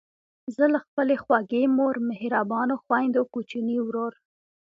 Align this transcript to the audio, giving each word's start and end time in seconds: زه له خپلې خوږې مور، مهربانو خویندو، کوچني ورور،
زه 0.55 0.63
له 0.73 0.79
خپلې 0.85 1.15
خوږې 1.23 1.63
مور، 1.77 1.95
مهربانو 2.09 2.75
خویندو، 2.83 3.21
کوچني 3.33 3.77
ورور، 3.83 4.13